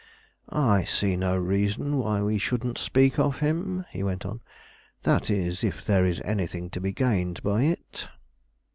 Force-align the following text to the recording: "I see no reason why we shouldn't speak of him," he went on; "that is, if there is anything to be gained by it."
"I 0.49 0.83
see 0.83 1.15
no 1.15 1.37
reason 1.37 1.97
why 1.99 2.23
we 2.23 2.39
shouldn't 2.39 2.79
speak 2.79 3.19
of 3.19 3.37
him," 3.37 3.85
he 3.91 4.01
went 4.01 4.25
on; 4.25 4.41
"that 5.03 5.29
is, 5.29 5.63
if 5.63 5.85
there 5.85 6.07
is 6.07 6.19
anything 6.25 6.71
to 6.71 6.81
be 6.81 6.91
gained 6.91 7.43
by 7.43 7.65
it." 7.65 8.07